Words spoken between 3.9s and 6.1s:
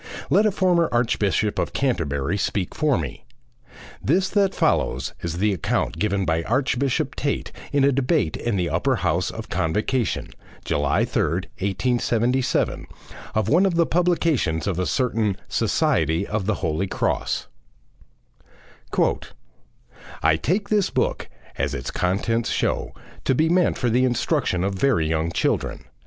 This that follows is the account